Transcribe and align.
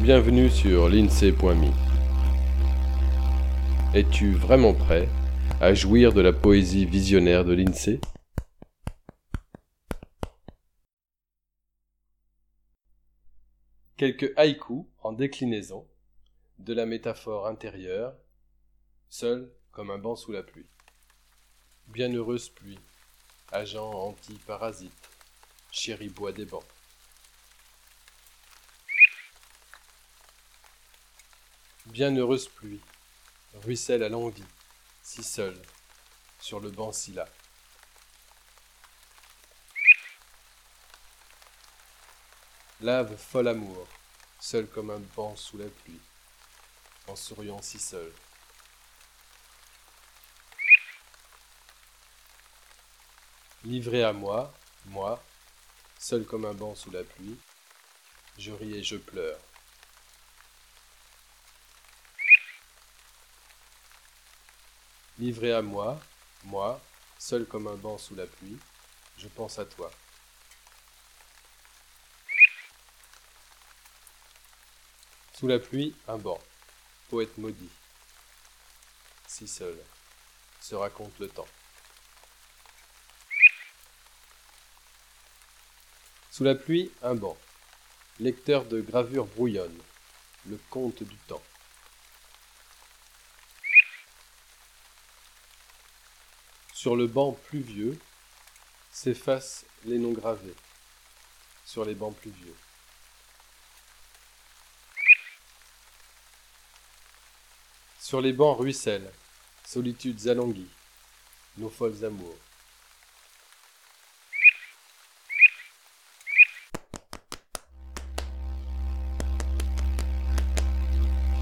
Bienvenue 0.00 0.50
sur 0.50 0.90
l'INSEE.me. 0.90 1.70
Es-tu 3.96 4.34
vraiment 4.34 4.74
prêt 4.74 5.08
à 5.58 5.72
jouir 5.72 6.12
de 6.12 6.20
la 6.20 6.34
poésie 6.34 6.84
visionnaire 6.84 7.46
de 7.46 7.54
l'INSEE? 7.54 7.98
Quelques 13.96 14.34
haïkus 14.36 14.84
en 15.02 15.12
déclinaison 15.12 15.88
de 16.58 16.74
la 16.74 16.84
métaphore 16.84 17.46
intérieure, 17.46 18.14
seul 19.08 19.50
comme 19.72 19.90
un 19.90 19.98
banc 19.98 20.14
sous 20.14 20.30
la 20.30 20.42
pluie. 20.42 20.68
Bienheureuse 21.88 22.50
pluie, 22.50 22.78
agent 23.50 23.90
anti-parasite, 23.90 24.92
chéri 25.72 26.10
bois 26.10 26.32
des 26.32 26.44
bancs. 26.44 26.75
Bienheureuse 31.86 32.48
pluie, 32.48 32.80
ruisselle 33.62 34.02
à 34.02 34.08
l'envie, 34.08 34.42
si 35.02 35.22
seule, 35.22 35.56
sur 36.40 36.58
le 36.58 36.68
banc 36.68 36.90
si 36.90 37.12
là. 37.12 37.28
Lave 42.80 43.16
folle 43.16 43.46
amour, 43.46 43.86
seul 44.40 44.66
comme 44.66 44.90
un 44.90 44.98
banc 45.14 45.36
sous 45.36 45.58
la 45.58 45.68
pluie, 45.68 46.00
en 47.06 47.14
souriant 47.14 47.62
si 47.62 47.78
seul. 47.78 48.12
Livré 53.62 54.02
à 54.02 54.12
moi, 54.12 54.52
moi, 54.86 55.22
seul 56.00 56.26
comme 56.26 56.46
un 56.46 56.54
banc 56.54 56.74
sous 56.74 56.90
la 56.90 57.04
pluie, 57.04 57.38
je 58.38 58.50
ris 58.50 58.74
et 58.74 58.82
je 58.82 58.96
pleure. 58.96 59.38
Livré 65.18 65.52
à 65.52 65.62
moi, 65.62 65.98
moi, 66.44 66.78
seul 67.18 67.46
comme 67.46 67.68
un 67.68 67.76
banc 67.76 67.96
sous 67.96 68.14
la 68.14 68.26
pluie, 68.26 68.58
je 69.16 69.28
pense 69.28 69.58
à 69.58 69.64
toi. 69.64 69.90
Sous 75.32 75.46
la 75.46 75.58
pluie, 75.58 75.94
un 76.06 76.18
banc, 76.18 76.38
poète 77.08 77.38
maudit. 77.38 77.70
Si 79.26 79.48
seul, 79.48 79.76
se 80.60 80.74
raconte 80.74 81.18
le 81.18 81.28
temps. 81.28 81.48
Sous 86.30 86.44
la 86.44 86.54
pluie, 86.54 86.92
un 87.02 87.14
banc, 87.14 87.38
lecteur 88.20 88.66
de 88.66 88.82
gravures 88.82 89.24
brouillonne, 89.24 89.78
le 90.44 90.58
conte 90.68 91.02
du 91.02 91.16
temps. 91.16 91.42
Sur 96.86 96.94
le 96.94 97.08
banc 97.08 97.36
pluvieux 97.48 97.98
s'effacent 98.92 99.64
les 99.86 99.98
noms 99.98 100.12
gravés. 100.12 100.54
Sur 101.64 101.84
les 101.84 101.96
bancs 101.96 102.14
pluvieux. 102.14 102.54
Sur 107.98 108.20
les 108.20 108.32
bancs 108.32 108.56
ruissellent, 108.60 109.10
solitudes 109.64 110.28
alanguies, 110.28 110.70
nos 111.58 111.70
folles 111.70 112.04
amours. 112.04 112.36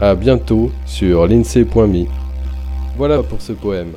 À 0.00 0.14
bientôt 0.14 0.70
sur 0.86 1.26
l'INSEE.me. 1.26 2.06
Voilà 2.96 3.24
pour 3.24 3.42
ce 3.42 3.52
poème. 3.54 3.96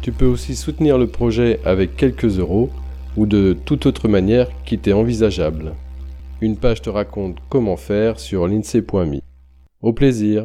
Tu 0.00 0.12
peux 0.12 0.26
aussi 0.26 0.54
soutenir 0.54 0.96
le 0.96 1.06
projet 1.06 1.60
avec 1.64 1.96
quelques 1.96 2.38
euros 2.38 2.70
ou 3.16 3.26
de 3.26 3.56
toute 3.64 3.86
autre 3.86 4.08
manière 4.08 4.48
qui 4.64 4.78
t'est 4.78 4.92
envisageable. 4.92 5.74
Une 6.40 6.56
page 6.56 6.82
te 6.82 6.90
raconte 6.90 7.38
comment 7.48 7.76
faire 7.76 8.20
sur 8.20 8.46
l'INSEE.me. 8.46 9.20
Au 9.82 9.92
plaisir 9.92 10.36